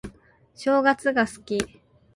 [0.55, 1.79] 正月が好き